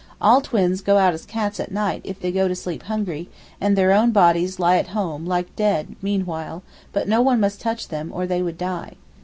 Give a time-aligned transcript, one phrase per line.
[0.19, 3.29] All twins go out as cats at night if they go to sleep hungry;
[3.61, 7.89] and their own bodies lie at home like dead meanwhile, but no one must touch
[7.89, 8.95] them, or they would die.